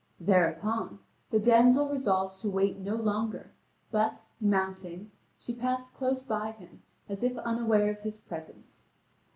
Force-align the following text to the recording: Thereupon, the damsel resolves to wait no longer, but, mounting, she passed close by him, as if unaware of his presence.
Thereupon, 0.19 0.97
the 1.29 1.39
damsel 1.39 1.87
resolves 1.87 2.39
to 2.39 2.49
wait 2.49 2.79
no 2.79 2.95
longer, 2.95 3.51
but, 3.91 4.25
mounting, 4.39 5.11
she 5.37 5.53
passed 5.53 5.93
close 5.93 6.23
by 6.23 6.53
him, 6.53 6.81
as 7.07 7.21
if 7.21 7.37
unaware 7.37 7.91
of 7.91 7.99
his 8.01 8.17
presence. 8.17 8.85